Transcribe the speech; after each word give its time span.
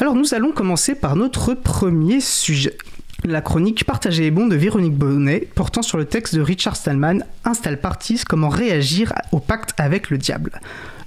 Alors 0.00 0.14
nous 0.14 0.32
allons 0.32 0.52
commencer 0.52 0.94
par 0.94 1.16
notre 1.16 1.54
premier 1.54 2.20
sujet. 2.20 2.78
La 3.24 3.40
chronique 3.40 3.84
Partagée 3.84 4.26
et 4.26 4.30
bon 4.30 4.46
de 4.46 4.54
Véronique 4.54 4.94
Bonnet 4.94 5.48
portant 5.56 5.82
sur 5.82 5.98
le 5.98 6.04
texte 6.04 6.36
de 6.36 6.40
Richard 6.40 6.76
Stallman 6.76 7.24
Installe 7.44 7.80
Partis 7.80 8.22
comment 8.24 8.48
réagir 8.48 9.12
au 9.32 9.40
pacte 9.40 9.74
avec 9.80 10.10
le 10.10 10.18
diable. 10.18 10.60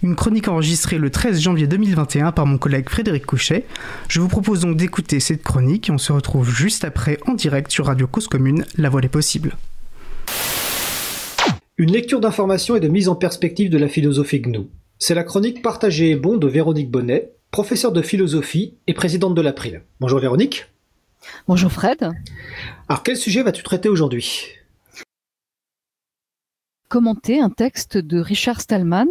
Une 0.03 0.17
chronique 0.17 0.49
enregistrée 0.49 0.97
le 0.97 1.09
13 1.09 1.39
janvier 1.39 1.67
2021 1.67 2.33
par 2.33 2.45
mon 2.45 2.57
collègue 2.57 2.89
Frédéric 2.89 3.25
Couchet. 3.25 3.65
Je 4.09 4.19
vous 4.19 4.27
propose 4.27 4.59
donc 4.59 4.75
d'écouter 4.75 5.21
cette 5.21 5.41
chronique 5.41 5.87
et 5.87 5.93
on 5.93 5.97
se 5.97 6.11
retrouve 6.11 6.53
juste 6.53 6.83
après 6.83 7.17
en 7.27 7.33
direct 7.33 7.71
sur 7.71 7.85
Radio 7.85 8.07
Cause 8.07 8.27
Commune, 8.27 8.65
La 8.77 8.89
Voix 8.89 8.99
des 8.99 9.07
Possibles. 9.07 9.55
Une 11.77 11.93
lecture 11.93 12.19
d'information 12.19 12.75
et 12.75 12.81
de 12.81 12.89
mise 12.89 13.07
en 13.07 13.15
perspective 13.15 13.69
de 13.69 13.77
la 13.77 13.87
philosophie 13.87 14.41
GNU. 14.41 14.67
C'est 14.99 15.15
la 15.15 15.23
chronique 15.23 15.61
Partagée 15.61 16.09
et 16.09 16.15
bon 16.17 16.35
de 16.35 16.47
Véronique 16.47 16.91
Bonnet, 16.91 17.31
professeure 17.51 17.91
de 17.91 18.01
philosophie 18.01 18.73
et 18.87 18.93
présidente 18.93 19.35
de 19.35 19.41
l'April. 19.41 19.83
Bonjour 19.99 20.19
Véronique. 20.19 20.67
Bonjour 21.47 21.71
Fred. 21.71 22.09
Alors 22.87 23.03
quel 23.03 23.17
sujet 23.17 23.43
vas-tu 23.43 23.61
traiter 23.61 23.89
aujourd'hui? 23.89 24.55
Commenter 26.87 27.39
un 27.41 27.49
texte 27.49 27.97
de 27.97 28.19
Richard 28.19 28.61
Stallman 28.61 29.07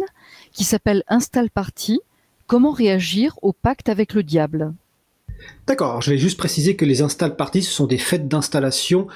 qui 0.51 0.63
s'appelle 0.63 1.03
Install 1.07 1.51
Party, 1.51 1.99
comment 2.47 2.71
réagir 2.71 3.37
au 3.43 3.53
pacte 3.53 3.89
avec 3.89 4.13
le 4.13 4.23
diable? 4.23 4.73
D'accord, 5.67 6.01
je 6.01 6.11
vais 6.11 6.17
juste 6.17 6.37
préciser 6.37 6.75
que 6.75 6.85
les 6.85 7.01
install 7.01 7.35
parties, 7.35 7.61
ce 7.61 7.71
sont 7.71 7.87
des 7.87 7.97
fêtes 7.97 8.27
d'installation 8.27 9.07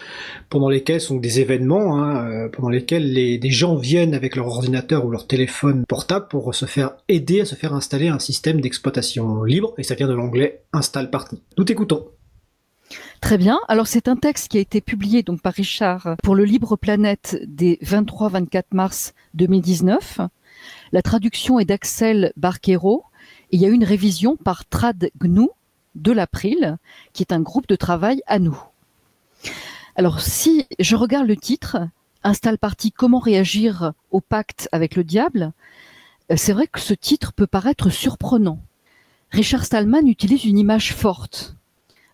pendant 0.49 0.69
lesquelles 0.69 1.01
sont 1.01 1.17
des 1.17 1.39
événements, 1.39 1.97
hein, 1.97 2.27
euh, 2.27 2.49
pendant 2.49 2.69
lesquels 2.69 3.11
les, 3.11 3.37
des 3.37 3.49
gens 3.49 3.75
viennent 3.75 4.13
avec 4.13 4.35
leur 4.35 4.47
ordinateur 4.47 5.05
ou 5.05 5.09
leur 5.09 5.27
téléphone 5.27 5.85
portable 5.87 6.27
pour 6.29 6.53
se 6.55 6.65
faire 6.65 6.91
aider 7.09 7.41
à 7.41 7.45
se 7.45 7.55
faire 7.55 7.73
installer 7.73 8.07
un 8.07 8.19
système 8.19 8.61
d'exploitation 8.61 9.43
libre, 9.43 9.73
et 9.77 9.83
ça 9.83 9.95
vient 9.95 10.07
de 10.07 10.13
l'anglais 10.13 10.63
install 10.71 11.09
party. 11.09 11.41
Nous 11.57 11.63
t'écoutons. 11.63 12.07
Très 13.21 13.37
bien. 13.37 13.59
Alors 13.67 13.87
c'est 13.87 14.07
un 14.07 14.15
texte 14.15 14.49
qui 14.49 14.57
a 14.57 14.61
été 14.61 14.81
publié 14.81 15.23
donc 15.23 15.41
par 15.41 15.53
Richard 15.53 16.15
pour 16.21 16.35
le 16.35 16.43
Libre 16.43 16.75
Planète 16.75 17.41
des 17.47 17.79
23-24 17.83 18.63
mars 18.71 19.13
2019. 19.33 20.21
La 20.91 21.01
traduction 21.01 21.59
est 21.59 21.65
d'Axel 21.65 22.31
Barquero 22.37 23.03
et 23.51 23.55
il 23.55 23.61
y 23.61 23.65
a 23.65 23.69
eu 23.69 23.73
une 23.73 23.83
révision 23.83 24.35
par 24.37 24.65
Trad 24.65 25.09
GNU 25.19 25.47
de 25.95 26.11
l'April, 26.11 26.77
qui 27.13 27.23
est 27.23 27.33
un 27.33 27.41
groupe 27.41 27.67
de 27.67 27.75
travail 27.75 28.21
à 28.27 28.39
nous. 28.39 28.57
Alors 29.95 30.19
si 30.19 30.65
je 30.79 30.95
regarde 30.95 31.27
le 31.27 31.37
titre, 31.37 31.77
Installe 32.23 32.57
partie 32.57 32.91
Comment 32.91 33.19
réagir 33.19 33.93
au 34.09 34.19
pacte 34.19 34.67
avec 34.71 34.95
le 34.95 35.03
diable, 35.03 35.53
euh, 36.31 36.35
c'est 36.35 36.53
vrai 36.53 36.65
que 36.65 36.79
ce 36.79 36.95
titre 36.95 37.33
peut 37.33 37.45
paraître 37.45 37.89
surprenant. 37.89 38.59
Richard 39.29 39.63
Stallman 39.63 40.07
utilise 40.07 40.45
une 40.45 40.57
image 40.57 40.93
forte. 40.93 41.55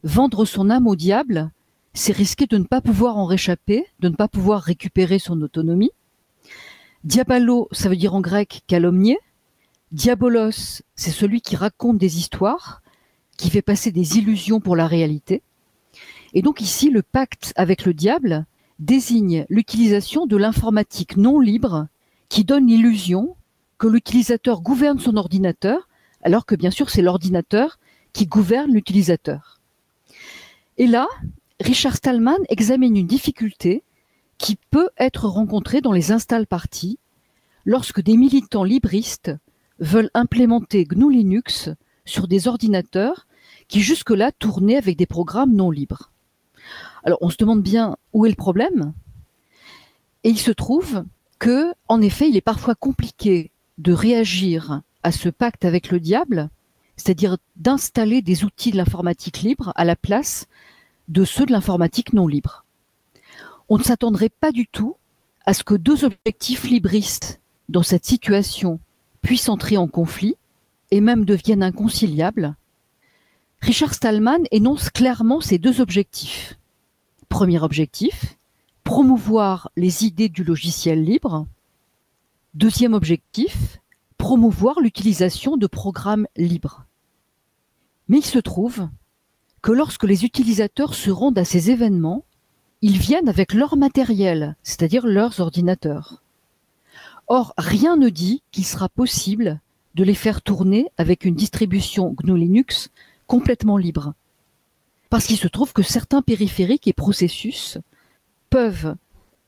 Vendre 0.04 0.44
son 0.44 0.70
âme 0.70 0.88
au 0.88 0.98
diable, 0.98 1.50
c'est 1.94 2.12
risquer 2.12 2.46
de 2.46 2.58
ne 2.58 2.66
pas 2.66 2.82
pouvoir 2.82 3.18
en 3.18 3.26
réchapper, 3.26 3.86
de 4.00 4.10
ne 4.10 4.16
pas 4.16 4.28
pouvoir 4.28 4.62
récupérer 4.62 5.18
son 5.18 5.42
autonomie. 5.42 5.92
Diabalo, 7.04 7.68
ça 7.72 7.90
veut 7.90 7.96
dire 7.96 8.14
en 8.14 8.22
grec 8.22 8.64
calomnier. 8.68 9.18
Diabolos, 9.92 10.82
c'est 10.96 11.12
celui 11.12 11.42
qui 11.42 11.56
raconte 11.56 11.98
des 11.98 12.18
histoires, 12.18 12.81
qui 13.42 13.50
fait 13.50 13.64
passer 13.64 13.92
des 13.92 14.20
illusions 14.20 14.60
pour 14.60 14.76
la 14.76 14.86
réalité. 14.86 15.42
Et 16.36 16.44
donc 16.44 16.62
ici, 16.62 16.92
le 16.92 17.02
pacte 17.02 17.54
avec 17.56 17.86
le 17.86 17.96
diable 17.96 18.46
désigne 18.78 19.48
l'utilisation 19.50 20.28
de 20.28 20.38
l'informatique 20.38 21.18
non 21.18 21.40
libre 21.40 21.88
qui 22.30 22.44
donne 22.44 22.68
l'illusion 22.68 23.36
que 23.80 23.88
l'utilisateur 23.88 24.62
gouverne 24.62 25.00
son 25.00 25.18
ordinateur, 25.18 25.90
alors 26.22 26.46
que 26.46 26.54
bien 26.54 26.70
sûr 26.70 26.92
c'est 26.92 27.02
l'ordinateur 27.02 27.80
qui 28.14 28.28
gouverne 28.28 28.72
l'utilisateur. 28.72 29.60
Et 30.78 30.86
là, 30.86 31.08
Richard 31.60 31.96
Stallman 31.96 32.38
examine 32.50 32.96
une 32.96 33.08
difficulté 33.08 33.84
qui 34.38 34.56
peut 34.70 34.90
être 35.00 35.28
rencontrée 35.28 35.82
dans 35.82 35.94
les 35.94 36.12
install 36.12 36.46
parties 36.46 37.00
lorsque 37.66 38.04
des 38.04 38.18
militants 38.18 38.64
libristes 38.64 39.32
veulent 39.80 40.12
implémenter 40.14 40.86
GNU 40.86 41.12
Linux 41.12 41.70
sur 42.06 42.28
des 42.28 42.48
ordinateurs 42.48 43.26
qui 43.72 43.80
jusque-là 43.80 44.32
tournaient 44.34 44.76
avec 44.76 44.98
des 44.98 45.06
programmes 45.06 45.56
non 45.56 45.72
libres. 45.72 46.12
Alors 47.04 47.18
on 47.22 47.30
se 47.30 47.38
demande 47.38 47.64
bien 47.64 47.96
où 48.12 48.26
est 48.26 48.30
le 48.30 48.36
problème 48.36 48.94
et 50.26 50.30
il 50.30 50.38
se 50.38 50.52
trouve 50.52 51.06
que 51.40 51.74
en 51.88 52.02
effet, 52.02 52.30
il 52.30 52.38
est 52.38 52.42
parfois 52.42 52.76
compliqué 52.76 53.50
de 53.78 53.94
réagir 53.94 54.82
à 55.04 55.12
ce 55.12 55.30
pacte 55.30 55.66
avec 55.66 55.90
le 55.90 56.00
diable, 56.00 56.50
c'est-à-dire 56.98 57.38
d'installer 57.56 58.22
des 58.22 58.44
outils 58.44 58.72
de 58.72 58.78
l'informatique 58.78 59.42
libre 59.42 59.72
à 59.76 59.86
la 59.86 59.96
place 59.96 60.48
de 61.08 61.24
ceux 61.24 61.46
de 61.46 61.52
l'informatique 61.52 62.14
non 62.14 62.28
libre. 62.28 62.66
On 63.70 63.78
ne 63.78 63.84
s'attendrait 63.84 64.30
pas 64.30 64.52
du 64.52 64.68
tout 64.68 64.98
à 65.46 65.54
ce 65.54 65.64
que 65.64 65.76
deux 65.76 66.04
objectifs 66.04 66.66
libristes 66.66 67.40
dans 67.70 67.84
cette 67.84 68.06
situation 68.06 68.82
puissent 69.22 69.50
entrer 69.50 69.78
en 69.78 69.88
conflit 69.88 70.36
et 70.92 71.00
même 71.00 71.24
deviennent 71.24 71.64
inconciliables. 71.64 72.56
Richard 73.62 73.94
Stallman 73.94 74.40
énonce 74.50 74.90
clairement 74.90 75.40
ces 75.40 75.60
deux 75.60 75.82
objectifs. 75.82 76.58
Premier 77.30 77.60
objectif, 77.62 78.38
promouvoir 78.84 79.70
les 79.78 80.04
idées 80.04 80.30
du 80.30 80.44
logiciel 80.44 81.04
libre. 81.04 81.46
Deuxième 82.56 82.96
objectif, 82.96 83.80
promouvoir 84.18 84.80
l'utilisation 84.80 85.58
de 85.58 85.68
programmes 85.68 86.28
libres. 86.36 86.86
Mais 88.08 88.18
il 88.18 88.26
se 88.26 88.40
trouve 88.40 88.90
que 89.62 89.72
lorsque 89.72 90.06
les 90.06 90.26
utilisateurs 90.26 90.96
se 90.96 91.12
rendent 91.12 91.38
à 91.38 91.46
ces 91.46 91.70
événements, 91.70 92.26
ils 92.82 92.98
viennent 92.98 93.30
avec 93.30 93.54
leur 93.54 93.78
matériel, 93.78 94.56
c'est-à-dire 94.64 95.06
leurs 95.06 95.40
ordinateurs. 95.40 96.24
Or, 97.28 97.54
rien 97.60 97.96
ne 97.96 98.10
dit 98.10 98.42
qu'il 98.52 98.66
sera 98.66 98.90
possible 98.90 99.62
de 99.94 100.04
les 100.04 100.16
faire 100.16 100.42
tourner 100.42 100.88
avec 100.98 101.26
une 101.26 101.36
distribution 101.36 102.16
GNU 102.18 102.40
Linux 102.40 102.90
complètement 103.32 103.78
libre. 103.78 104.14
Parce 105.10 105.26
qu'il 105.26 105.38
se 105.38 105.48
trouve 105.48 105.72
que 105.72 105.84
certains 105.84 106.22
périphériques 106.22 106.90
et 106.90 106.92
processus 106.92 107.78
peuvent 108.50 108.98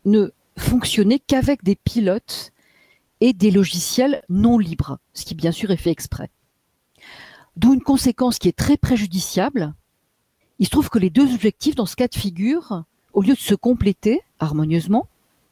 ne 0.05 0.31
fonctionner 0.57 1.19
qu'avec 1.19 1.65
des 1.65 1.75
pilotes 1.75 2.53
et 3.19 3.33
des 3.33 3.51
logiciels 3.51 4.23
non 4.29 4.57
libres, 4.57 4.99
ce 5.13 5.25
qui 5.25 5.35
bien 5.35 5.51
sûr 5.51 5.69
est 5.69 5.75
fait 5.75 5.91
exprès. 5.91 6.29
D'où 7.57 7.73
une 7.73 7.81
conséquence 7.81 8.39
qui 8.39 8.47
est 8.47 8.57
très 8.57 8.77
préjudiciable, 8.77 9.73
il 10.59 10.67
se 10.67 10.71
trouve 10.71 10.89
que 10.89 10.99
les 10.99 11.09
deux 11.09 11.33
objectifs 11.33 11.75
dans 11.75 11.85
ce 11.85 11.97
cas 11.97 12.07
de 12.07 12.15
figure, 12.15 12.85
au 13.11 13.21
lieu 13.21 13.33
de 13.33 13.39
se 13.39 13.53
compléter 13.53 14.21
harmonieusement, 14.39 15.09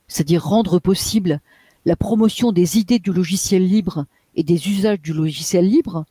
c'est-à-dire 0.08 0.46
rendre 0.46 0.80
possible 0.80 1.42
la 1.84 1.98
promotion 1.98 2.54
des 2.54 2.78
idées 2.78 3.00
du 3.00 3.12
logiciel 3.12 3.68
libre 3.68 4.06
et 4.36 4.44
des 4.44 4.70
usages 4.70 5.02
du 5.02 5.12
logiciel 5.12 5.68
libre, 5.68 6.06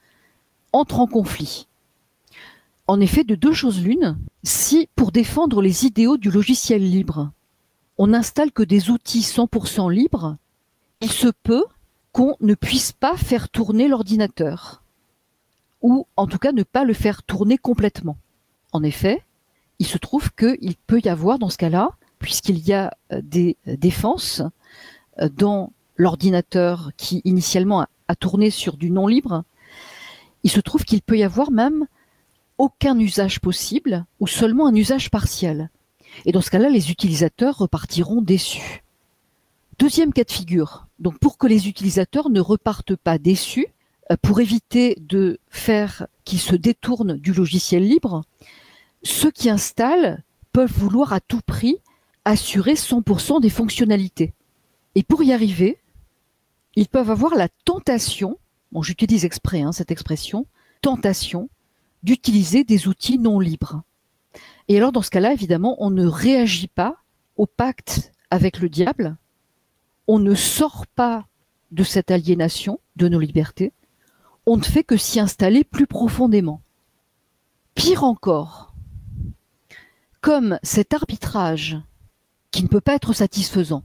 entrent 0.75 1.01
en 1.01 1.07
conflit. 1.07 1.67
En 2.91 2.99
effet, 2.99 3.23
de 3.23 3.37
deux 3.37 3.53
choses 3.53 3.84
l'une, 3.84 4.19
si 4.43 4.89
pour 4.97 5.12
défendre 5.12 5.62
les 5.62 5.87
idéaux 5.87 6.17
du 6.17 6.28
logiciel 6.28 6.83
libre, 6.83 7.31
on 7.99 8.09
n'installe 8.09 8.51
que 8.51 8.65
des 8.65 8.91
outils 8.91 9.21
100% 9.21 9.93
libres, 9.93 10.39
il 11.01 11.12
se 11.12 11.28
peut 11.28 11.65
qu'on 12.11 12.34
ne 12.41 12.55
puisse 12.55 12.91
pas 12.91 13.17
faire 13.17 13.49
tourner 13.49 13.87
l'ordinateur, 13.87 14.83
ou 15.83 16.09
en 16.17 16.27
tout 16.27 16.39
cas 16.39 16.51
ne 16.51 16.65
pas 16.65 16.83
le 16.83 16.93
faire 16.93 17.23
tourner 17.23 17.59
complètement. 17.59 18.17
En 18.73 18.83
effet, 18.83 19.22
il 19.78 19.87
se 19.87 19.97
trouve 19.97 20.33
qu'il 20.33 20.75
peut 20.89 21.01
y 21.05 21.09
avoir 21.09 21.39
dans 21.39 21.49
ce 21.49 21.59
cas-là, 21.59 21.91
puisqu'il 22.19 22.59
y 22.59 22.72
a 22.72 22.93
euh, 23.12 23.21
des 23.22 23.57
euh, 23.69 23.77
défenses 23.77 24.43
euh, 25.21 25.28
dans 25.28 25.72
l'ordinateur 25.95 26.91
qui 26.97 27.22
initialement 27.25 27.87
a, 28.09 28.17
tourné 28.17 28.51
sur 28.51 28.77
du 28.77 28.91
non 28.91 29.07
libre, 29.07 29.45
il 30.43 30.51
se 30.51 30.59
trouve 30.59 30.84
qu'il 30.84 31.03
peut 31.03 31.19
y 31.19 31.22
avoir 31.22 31.53
même 31.53 31.87
aucun 32.60 32.98
usage 32.98 33.41
possible 33.41 34.04
ou 34.21 34.27
seulement 34.27 34.66
un 34.66 34.74
usage 34.74 35.10
partiel. 35.10 35.71
Et 36.27 36.33
dans 36.33 36.42
ce 36.42 36.51
cas-là, 36.51 36.68
les 36.68 36.91
utilisateurs 36.91 37.57
repartiront 37.57 38.21
déçus. 38.21 38.84
Deuxième 39.78 40.12
cas 40.12 40.24
de 40.24 40.30
figure. 40.30 40.86
Donc 40.98 41.18
pour 41.18 41.39
que 41.39 41.47
les 41.47 41.68
utilisateurs 41.68 42.28
ne 42.28 42.41
repartent 42.41 42.97
pas 42.97 43.16
déçus, 43.16 43.68
pour 44.21 44.41
éviter 44.41 44.97
de 45.01 45.39
faire 45.48 46.07
qu'ils 46.24 46.41
se 46.41 46.54
détournent 46.54 47.16
du 47.16 47.33
logiciel 47.33 47.86
libre, 47.86 48.24
ceux 49.03 49.30
qui 49.30 49.48
installent 49.48 50.22
peuvent 50.53 50.71
vouloir 50.71 51.15
à 51.15 51.21
tout 51.21 51.41
prix 51.41 51.78
assurer 52.27 52.74
100% 52.74 53.41
des 53.41 53.48
fonctionnalités. 53.48 54.34
Et 54.97 55.03
pour 55.03 55.22
y 55.22 55.33
arriver, 55.33 55.78
ils 56.77 56.89
peuvent 56.89 57.10
avoir 57.10 57.34
la 57.34 57.48
tentation, 57.65 58.39
j'utilise 58.83 59.24
exprès 59.24 59.63
hein, 59.63 59.72
cette 59.72 59.91
expression, 59.91 60.47
tentation, 60.83 61.48
d'utiliser 62.03 62.65
des 62.65 62.89
outils 62.89 63.19
non 63.19 63.41
libres. 63.41 63.83
Et 64.69 64.77
alors 64.77 64.93
dans 64.93 65.03
ce 65.03 65.11
cas-là, 65.11 65.33
évidemment, 65.33 65.77
on 65.79 65.91
ne 65.91 66.07
réagit 66.07 66.69
pas 66.69 66.97
au 67.37 67.47
pacte 67.47 68.13
avec 68.31 68.61
le 68.61 68.69
diable, 68.69 69.17
on 70.07 70.19
ne 70.19 70.35
sort 70.35 70.87
pas 70.87 71.27
de 71.71 71.83
cette 71.83 72.11
aliénation 72.11 72.81
de 72.97 73.09
nos 73.09 73.21
libertés, 73.21 73.73
on 74.47 74.57
ne 74.57 74.63
fait 74.63 74.85
que 74.85 74.97
s'y 74.97 75.21
installer 75.21 75.65
plus 75.65 75.87
profondément. 75.87 76.63
Pire 77.75 78.05
encore, 78.05 78.75
comme 80.21 80.59
cet 80.63 80.95
arbitrage 80.95 81.79
qui 82.51 82.63
ne 82.63 82.69
peut 82.69 82.81
pas 82.81 82.95
être 82.95 83.13
satisfaisant, 83.13 83.85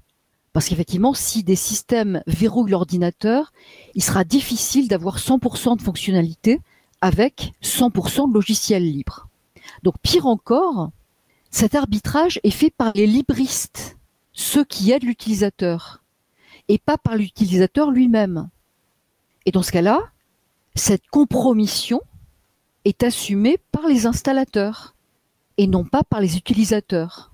parce 0.53 0.69
qu'effectivement, 0.69 1.13
si 1.13 1.43
des 1.43 1.55
systèmes 1.55 2.23
verrouillent 2.27 2.71
l'ordinateur, 2.71 3.51
il 3.93 4.01
sera 4.01 4.23
difficile 4.23 4.87
d'avoir 4.87 5.17
100% 5.17 5.77
de 5.77 5.81
fonctionnalité 5.81 6.61
avec 7.01 7.53
100% 7.61 8.29
de 8.29 8.33
logiciels 8.33 8.83
libres. 8.83 9.27
Donc 9.83 9.95
pire 10.01 10.25
encore, 10.25 10.91
cet 11.51 11.75
arbitrage 11.75 12.39
est 12.43 12.51
fait 12.51 12.69
par 12.69 12.91
les 12.95 13.07
libristes, 13.07 13.97
ceux 14.33 14.65
qui 14.65 14.91
aident 14.91 15.03
l'utilisateur, 15.03 16.03
et 16.67 16.77
pas 16.77 16.97
par 16.97 17.15
l'utilisateur 17.15 17.91
lui-même. 17.91 18.49
Et 19.45 19.51
dans 19.51 19.63
ce 19.63 19.71
cas-là, 19.71 19.99
cette 20.75 21.07
compromission 21.07 22.01
est 22.83 23.03
assumée 23.03 23.59
par 23.71 23.87
les 23.87 24.05
installateurs 24.05 24.95
et 25.57 25.67
non 25.67 25.85
pas 25.85 26.03
par 26.03 26.19
les 26.19 26.37
utilisateurs. 26.37 27.31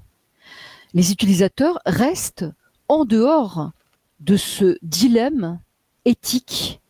Les 0.94 1.12
utilisateurs 1.12 1.80
restent 1.86 2.46
en 2.88 3.06
dehors 3.06 3.72
de 4.20 4.38
ce 4.38 4.78
dilemme 4.82 5.60
éthique, 6.06 6.82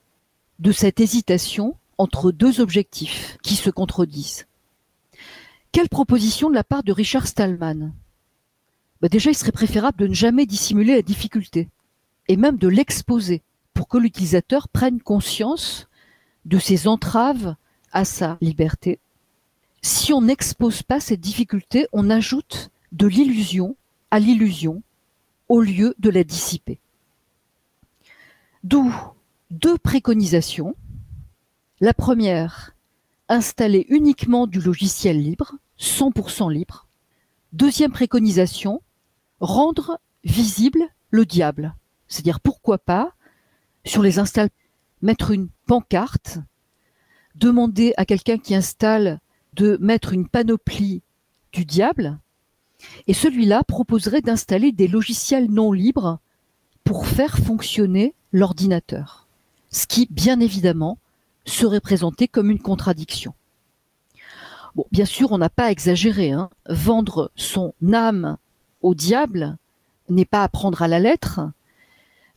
de 0.60 0.72
cette 0.72 1.00
hésitation 1.00 1.78
entre 2.02 2.32
deux 2.32 2.62
objectifs 2.62 3.38
qui 3.44 3.56
se 3.56 3.70
contredisent. 3.70 4.48
Quelle 5.72 5.88
proposition 5.88 6.50
de 6.50 6.56
la 6.56 6.64
part 6.64 6.82
de 6.82 6.92
Richard 6.92 7.28
Stallman? 7.28 7.94
Bah 9.02 9.08
Déjà, 9.08 9.30
il 9.30 9.36
serait 9.36 9.52
préférable 9.52 10.00
de 10.00 10.08
ne 10.08 10.14
jamais 10.14 10.48
dissimuler 10.48 10.96
la 10.96 11.04
difficulté 11.04 11.70
et 12.28 12.38
même 12.38 12.58
de 12.58 12.68
l'exposer 12.68 13.44
pour 13.76 13.88
que 13.88 14.00
l'utilisateur 14.00 14.68
prenne 14.68 15.00
conscience 15.00 15.88
de 16.46 16.58
ses 16.58 16.88
entraves 16.88 17.56
à 17.92 18.04
sa 18.04 18.40
liberté. 18.42 18.98
Si 19.84 20.12
on 20.12 20.22
n'expose 20.22 20.82
pas 20.82 21.00
cette 21.00 21.22
difficulté, 21.22 21.88
on 21.94 22.10
ajoute 22.10 22.72
de 22.92 23.06
l'illusion 23.06 23.76
à 24.10 24.20
l'illusion 24.20 24.82
au 25.50 25.62
lieu 25.62 25.94
de 26.00 26.10
la 26.10 26.24
dissiper. 26.24 26.80
D'où 28.64 28.92
deux 29.52 29.78
préconisations. 29.78 30.76
La 31.84 31.96
première, 31.96 32.76
installer 33.28 33.88
uniquement 33.90 34.46
du 34.46 34.62
logiciel 34.62 35.20
libre, 35.20 35.56
100% 35.80 36.54
libre. 36.54 36.88
Deuxième 37.54 37.92
préconisation, 37.92 38.84
rendre 39.40 40.00
visible 40.24 40.84
le 41.10 41.26
diable. 41.26 41.74
C'est-à-dire 42.08 42.40
pourquoi 42.40 42.78
pas, 42.78 43.16
sur 43.84 44.04
les 44.04 44.20
installs, 44.20 44.52
mettre 45.02 45.32
une 45.32 45.50
pancarte, 45.66 46.38
demander 47.34 47.96
à 47.98 48.06
quelqu'un 48.06 48.38
qui 48.38 48.54
installe 48.54 49.20
de 49.54 49.80
mettre 49.82 50.14
une 50.14 50.28
panoplie 50.28 51.02
du 51.52 51.66
diable, 51.66 52.20
et 53.08 53.16
celui-là 53.16 53.64
proposerait 53.64 54.22
d'installer 54.22 54.72
des 54.72 54.88
logiciels 54.88 55.50
non 55.50 55.72
libres 55.72 56.20
pour 56.84 57.08
faire 57.08 57.40
fonctionner 57.40 58.14
l'ordinateur. 58.34 59.28
Ce 59.72 59.88
qui, 59.88 60.08
bien 60.12 60.40
évidemment, 60.42 61.00
serait 61.46 61.80
présenté 61.80 62.28
comme 62.28 62.52
une 62.52 62.62
contradiction. 62.62 63.34
Bien 64.92 65.06
sûr, 65.06 65.32
on 65.32 65.38
n'a 65.38 65.50
pas 65.50 65.72
exagéré. 65.72 66.32
Hein. 66.32 66.50
Vendre 66.70 67.32
son 67.36 67.74
âme 67.94 68.38
au 68.82 68.96
diable 68.96 69.58
n'est 70.10 70.26
pas 70.26 70.44
à 70.44 70.50
prendre 70.50 70.82
à 70.82 70.88
la 70.88 71.00
lettre, 71.00 71.42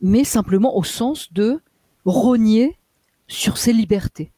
mais 0.01 0.25
simplement 0.25 0.77
au 0.77 0.85
sens 0.85 1.33
de 1.33 1.61
rogner 2.05 2.77
sur 3.29 3.56
ses 3.56 3.73
libertés. 3.73 4.33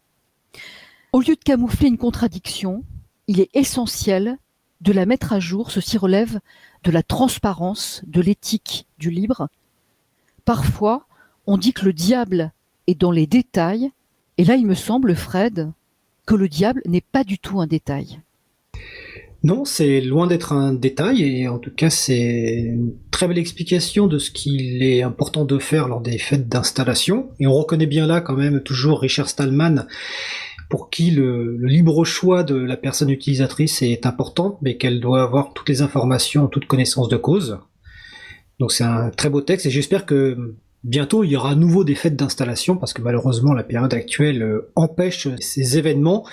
Au 1.12 1.20
lieu 1.20 1.34
de 1.34 1.42
camoufler 1.42 1.88
une 1.88 1.98
contradiction, 1.98 2.84
il 3.26 3.40
est 3.40 3.50
essentiel 3.54 4.38
de 4.80 4.92
la 4.92 5.06
mettre 5.06 5.32
à 5.32 5.40
jour. 5.40 5.70
Ceci 5.70 5.98
relève 5.98 6.40
de 6.84 6.90
la 6.90 7.02
transparence, 7.02 8.02
de 8.06 8.20
l'éthique 8.20 8.86
du 8.98 9.10
libre. 9.10 9.48
Parfois, 10.44 11.06
on 11.46 11.58
dit 11.58 11.72
que 11.72 11.84
le 11.84 11.92
diable 11.92 12.52
est 12.86 12.94
dans 12.94 13.10
les 13.10 13.26
détails, 13.26 13.90
et 14.38 14.44
là, 14.44 14.56
il 14.56 14.66
me 14.66 14.74
semble, 14.74 15.14
Fred, 15.14 15.72
que 16.26 16.34
le 16.34 16.48
diable 16.48 16.82
n'est 16.86 17.00
pas 17.00 17.24
du 17.24 17.38
tout 17.38 17.60
un 17.60 17.66
détail. 17.66 18.20
Non, 19.42 19.64
c'est 19.64 20.00
loin 20.00 20.26
d'être 20.26 20.52
un 20.52 20.72
détail, 20.72 21.22
et 21.22 21.46
en 21.46 21.58
tout 21.58 21.70
cas, 21.70 21.90
c'est 21.90 22.52
une 22.52 22.94
très 23.10 23.28
belle 23.28 23.38
explication 23.38 24.06
de 24.08 24.18
ce 24.18 24.30
qu'il 24.30 24.82
est 24.82 25.02
important 25.02 25.44
de 25.44 25.58
faire 25.58 25.88
lors 25.88 26.00
des 26.00 26.18
fêtes 26.18 26.48
d'installation. 26.48 27.30
Et 27.38 27.46
on 27.46 27.52
reconnaît 27.52 27.86
bien 27.86 28.06
là, 28.06 28.20
quand 28.20 28.34
même, 28.34 28.60
toujours 28.60 29.00
Richard 29.00 29.28
Stallman, 29.28 29.86
pour 30.68 30.90
qui 30.90 31.12
le, 31.12 31.56
libre 31.58 32.04
choix 32.04 32.42
de 32.42 32.56
la 32.56 32.76
personne 32.76 33.10
utilisatrice 33.10 33.82
est 33.82 34.04
important, 34.04 34.58
mais 34.62 34.76
qu'elle 34.78 35.00
doit 35.00 35.22
avoir 35.22 35.52
toutes 35.52 35.68
les 35.68 35.80
informations 35.80 36.48
toute 36.48 36.66
connaissance 36.66 37.08
de 37.08 37.16
cause. 37.16 37.58
Donc 38.58 38.72
c'est 38.72 38.84
un 38.84 39.10
très 39.10 39.30
beau 39.30 39.42
texte, 39.42 39.66
et 39.66 39.70
j'espère 39.70 40.06
que 40.06 40.56
bientôt 40.86 41.24
il 41.24 41.30
y 41.30 41.36
aura 41.36 41.50
à 41.50 41.54
nouveau 41.54 41.84
des 41.84 41.94
fêtes 41.94 42.16
d'installation, 42.16 42.76
parce 42.76 42.92
que 42.92 43.02
malheureusement 43.02 43.52
la 43.52 43.64
période 43.64 43.92
actuelle 43.92 44.42
euh, 44.42 44.72
empêche 44.76 45.28
ces 45.40 45.76
événements, 45.76 46.24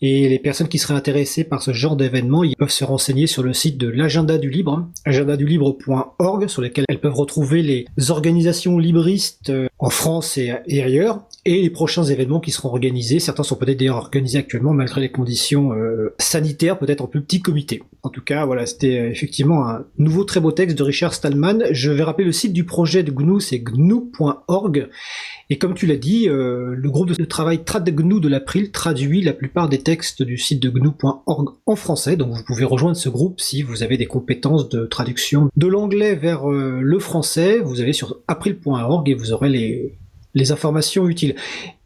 et 0.00 0.28
les 0.28 0.38
personnes 0.38 0.68
qui 0.68 0.78
seraient 0.78 0.94
intéressées 0.94 1.42
par 1.42 1.60
ce 1.60 1.72
genre 1.72 1.96
d'événement, 1.96 2.44
ils 2.44 2.54
peuvent 2.56 2.70
se 2.70 2.84
renseigner 2.84 3.26
sur 3.26 3.42
le 3.42 3.52
site 3.52 3.78
de 3.78 3.88
l'agenda 3.88 4.38
du 4.38 4.48
libre, 4.48 4.88
agendadulibre.org, 5.04 6.46
sur 6.46 6.62
lequel 6.62 6.84
elles 6.88 7.00
peuvent 7.00 7.16
retrouver 7.16 7.62
les 7.62 7.86
organisations 8.10 8.78
libristes 8.78 9.50
euh, 9.50 9.66
en 9.80 9.90
France 9.90 10.38
et, 10.38 10.50
ailleurs, 10.82 11.22
et 11.44 11.62
les 11.62 11.70
prochains 11.70 12.04
événements 12.04 12.38
qui 12.38 12.52
seront 12.52 12.68
organisés. 12.68 13.18
Certains 13.18 13.42
sont 13.42 13.56
peut-être 13.56 13.78
d'ailleurs 13.78 13.96
organisés 13.96 14.38
actuellement 14.38 14.72
malgré 14.72 15.00
les 15.00 15.10
conditions 15.10 15.72
euh, 15.72 16.14
sanitaires, 16.18 16.78
peut-être 16.78 17.00
en 17.00 17.06
plus 17.08 17.22
petit 17.22 17.40
comité. 17.40 17.82
En 18.02 18.10
tout 18.10 18.22
cas, 18.22 18.44
voilà, 18.44 18.66
c'était 18.66 19.00
euh, 19.00 19.10
effectivement 19.10 19.68
un 19.68 19.84
nouveau 19.98 20.22
très 20.22 20.38
beau 20.38 20.52
texte 20.52 20.78
de 20.78 20.82
Richard 20.84 21.12
Stallman. 21.12 21.64
Je 21.72 21.90
vais 21.90 22.04
rappeler 22.04 22.24
le 22.24 22.32
site 22.32 22.52
du 22.52 22.64
projet 22.64 23.02
de 23.02 23.10
GNU, 23.10 23.40
c'est 23.40 23.58
gnu.org. 23.58 24.88
Et 25.50 25.58
comme 25.58 25.74
tu 25.74 25.86
l'as 25.86 25.96
dit, 25.96 26.26
le 26.26 26.90
groupe 26.90 27.16
de 27.16 27.24
travail 27.24 27.64
TradGNU 27.64 28.20
de 28.20 28.28
l'April 28.28 28.70
traduit 28.70 29.22
la 29.22 29.32
plupart 29.32 29.70
des 29.70 29.78
du 30.22 30.36
site 30.36 30.60
de 30.60 30.68
gnu.org 30.68 31.48
en 31.64 31.76
français, 31.76 32.16
donc 32.16 32.34
vous 32.34 32.44
pouvez 32.44 32.64
rejoindre 32.64 32.96
ce 32.96 33.08
groupe 33.08 33.40
si 33.40 33.62
vous 33.62 33.82
avez 33.82 33.96
des 33.96 34.06
compétences 34.06 34.68
de 34.68 34.84
traduction 34.84 35.48
de 35.56 35.66
l'anglais 35.66 36.14
vers 36.14 36.50
euh, 36.50 36.80
le 36.82 36.98
français. 36.98 37.58
Vous 37.58 37.80
allez 37.80 37.94
sur 37.94 38.18
april.org 38.28 39.08
et 39.08 39.14
vous 39.14 39.32
aurez 39.32 39.48
les, 39.48 39.96
les 40.34 40.52
informations 40.52 41.08
utiles. 41.08 41.36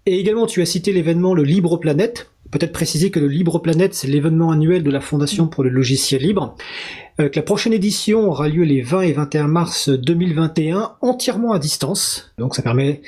Et 0.07 0.19
également, 0.19 0.47
tu 0.47 0.61
as 0.63 0.67
cité 0.67 0.93
l'événement 0.93 1.33
Le 1.33 1.45
Libre 1.45 1.77
Planète. 1.77 2.31
Peut-être 2.51 2.73
préciser 2.73 3.11
que 3.11 3.21
le 3.21 3.29
Libre 3.29 3.61
Planète, 3.61 3.95
c'est 3.95 4.09
l'événement 4.09 4.51
annuel 4.51 4.83
de 4.83 4.91
la 4.91 5.01
Fondation 5.01 5.47
pour 5.47 5.63
le 5.63 5.71
logiciel 5.71 6.23
libre. 6.23 6.57
Euh, 7.21 7.29
la 7.35 7.43
prochaine 7.43 7.75
édition 7.75 8.31
aura 8.31 8.49
lieu 8.49 8.63
les 8.65 8.81
20 8.81 9.03
et 9.03 9.13
21 9.13 9.47
mars 9.47 9.89
2021, 9.91 10.97
entièrement 11.03 11.53
à 11.53 11.59
distance. 11.59 12.33
Donc 12.39 12.55
ça 12.55 12.63
permet 12.63 13.03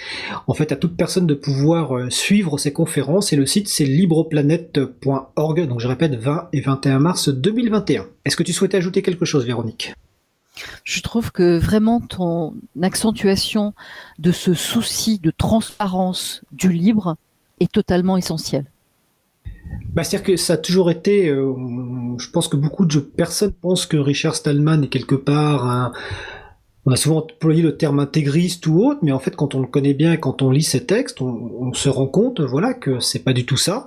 en 0.47 0.55
fait 0.55 0.73
à 0.73 0.77
toute 0.77 0.97
personne 0.97 1.27
de 1.27 1.35
pouvoir 1.35 1.97
euh, 1.97 2.11
suivre 2.11 2.59
ces 2.59 2.73
conférences. 2.73 3.33
Et 3.33 3.37
le 3.37 3.47
site, 3.47 3.69
c'est 3.69 3.85
libreplanète.org. 3.85 5.67
Donc 5.67 5.81
je 5.81 5.89
répète, 5.89 6.15
20 6.15 6.49
et 6.53 6.61
21 6.61 6.99
mars 6.99 7.29
2021. 7.31 8.07
Est-ce 8.25 8.37
que 8.37 8.43
tu 8.43 8.53
souhaitais 8.53 8.77
ajouter 8.77 9.03
quelque 9.03 9.25
chose, 9.25 9.47
Véronique? 9.47 9.95
Je 10.85 11.01
trouve 11.01 11.33
que 11.33 11.59
vraiment 11.59 12.01
ton 12.01 12.55
accentuation 12.81 13.75
de 14.19 14.31
ce 14.33 14.55
souci 14.55 15.19
de 15.19 15.31
transparence 15.31 16.43
du 16.53 16.71
libre 16.71 17.17
est 17.59 17.73
totalement 17.73 18.17
essentielle. 18.17 18.67
Bah, 19.93 20.03
C'est-à-dire 20.05 20.27
que 20.27 20.37
ça 20.37 20.55
a 20.55 20.57
toujours 20.57 20.91
été, 20.91 21.29
euh, 21.29 21.55
je 22.19 22.31
pense 22.31 22.49
que 22.49 22.57
beaucoup 22.57 22.85
de 22.85 22.99
personnes 22.99 23.53
pensent 23.53 23.87
que 23.87 23.97
Richard 23.97 24.35
Stallman 24.35 24.83
est 24.83 24.89
quelque 24.89 25.15
part 25.15 25.93
on 26.87 26.93
a 26.93 26.97
souvent 26.97 27.19
employé 27.19 27.63
le 27.63 27.77
terme 27.77 27.99
intégriste 27.99 28.67
ou 28.67 28.85
autre, 28.85 29.01
mais 29.03 29.13
en 29.13 29.19
fait, 29.19 29.35
quand 29.35 29.55
on 29.55 29.61
le 29.61 29.67
connaît 29.67 29.95
bien, 29.95 30.17
quand 30.17 30.43
on 30.43 30.51
lit 30.51 30.63
ses 30.63 30.85
textes, 30.85 31.23
on, 31.23 31.73
se 31.73 31.89
rend 31.89 32.07
compte, 32.07 32.41
voilà, 32.41 32.75
que 32.75 33.01
c'est 33.01 33.25
pas 33.25 33.33
du 33.33 33.47
tout 33.47 33.57
ça, 33.57 33.87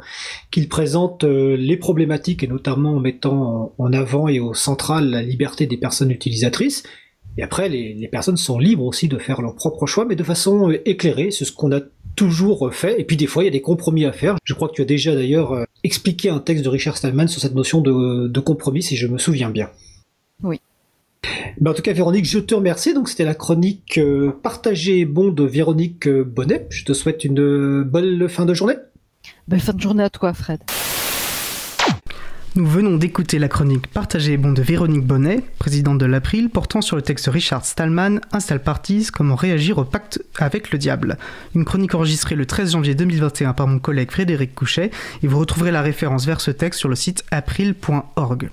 qu'il 0.50 0.68
présente 0.68 1.24
euh, 1.24 1.56
les 1.56 1.78
problématiques 1.78 2.44
et 2.44 2.48
notamment 2.48 2.96
en 2.96 3.00
mettant 3.00 3.74
en 3.78 3.94
avant 3.94 4.28
et 4.28 4.40
au 4.40 4.54
central 4.54 5.10
la 5.10 5.22
liberté 5.22 5.68
des 5.68 5.78
personnes 5.78 6.12
utilisatrices. 6.12 6.84
Et 7.38 7.44
après, 7.44 7.70
les, 7.70 8.08
personnes 8.12 8.36
sont 8.36 8.58
libres 8.58 8.84
aussi 8.84 9.08
de 9.08 9.20
faire 9.20 9.44
leur 9.44 9.54
propre 9.54 9.86
choix, 9.86 10.06
mais 10.06 10.16
de 10.16 10.24
façon 10.24 10.72
euh, 10.72 10.90
éclairée. 10.90 11.30
C'est 11.30 11.46
ce 11.46 11.52
qu'on 11.52 11.72
a 11.72 11.82
toujours 12.18 12.74
fait. 12.74 13.00
Et 13.00 13.06
puis 13.06 13.16
des 13.16 13.28
fois, 13.28 13.44
il 13.44 13.46
y 13.46 13.50
a 13.50 13.52
des 13.52 13.62
compromis 13.62 14.04
à 14.04 14.12
faire. 14.12 14.36
Je 14.44 14.54
crois 14.54 14.68
que 14.68 14.74
tu 14.74 14.82
as 14.82 14.86
déjà 14.86 15.16
d'ailleurs 15.16 15.54
euh, 15.54 15.64
expliqué 15.86 16.30
un 16.30 16.40
texte 16.40 16.66
de 16.66 16.70
Richard 16.70 16.98
Stallman 16.98 17.28
sur 17.28 17.40
cette 17.40 17.56
notion 17.56 17.80
de, 17.80 18.28
de 18.28 18.40
compromis, 18.42 18.84
si 18.84 18.98
je 18.98 19.08
me 19.08 19.18
souviens 19.18 19.50
bien. 19.50 19.70
Oui. 20.44 20.60
Ben, 21.62 21.72
en 21.72 21.74
tout 21.74 21.82
cas, 21.82 21.94
Véronique, 21.94 22.26
je 22.26 22.40
te 22.40 22.56
remercie. 22.56 22.94
Donc, 22.94 23.08
c'était 23.08 23.24
la 23.24 23.36
chronique 23.36 23.98
euh, 23.98 24.32
partagée 24.44 25.00
et 25.00 25.06
bon 25.06 25.30
de 25.30 25.44
Véronique 25.44 26.08
euh, 26.08 26.24
Bonnet. 26.24 26.68
Je 26.70 26.84
te 26.84 26.94
souhaite 26.94 27.24
une 27.24 27.84
bonne 27.84 28.28
fin 28.28 28.46
de 28.46 28.54
journée. 28.54 28.76
Belle 29.48 29.62
fin 29.62 29.74
de 29.74 29.82
journée 29.82 30.04
à 30.04 30.10
toi, 30.10 30.34
Fred. 30.34 30.60
Nous 32.58 32.66
venons 32.66 32.98
d'écouter 32.98 33.38
la 33.38 33.50
chronique 33.50 33.86
Partagée 33.86 34.34
et 34.34 34.38
bon 34.38 34.52
de 34.52 34.64
Véronique 34.64 35.06
Bonnet, 35.06 35.44
présidente 35.60 36.00
de 36.00 36.08
l'April, 36.08 36.50
portant 36.50 36.82
sur 36.82 36.96
le 36.96 37.04
texte 37.04 37.28
Richard 37.28 37.64
Stallman, 37.64 38.20
Install 38.32 38.64
Parties, 38.64 39.10
comment 39.14 39.36
réagir 39.36 39.78
au 39.78 39.84
pacte 39.84 40.24
avec 40.40 40.72
le 40.72 40.80
diable. 40.80 41.20
Une 41.54 41.66
chronique 41.66 41.94
enregistrée 41.94 42.34
le 42.34 42.48
13 42.48 42.72
janvier 42.72 42.96
2021 42.96 43.54
par 43.54 43.68
mon 43.68 43.78
collègue 43.78 44.10
Frédéric 44.10 44.56
Couchet, 44.56 44.90
et 45.22 45.28
vous 45.28 45.38
retrouverez 45.38 45.70
la 45.70 45.84
référence 45.84 46.26
vers 46.26 46.42
ce 46.42 46.50
texte 46.50 46.80
sur 46.80 46.90
le 46.90 46.96
site 46.96 47.24
april.org. 47.30 48.50